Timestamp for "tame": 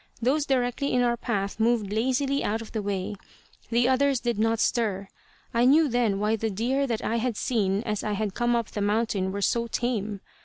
9.67-10.21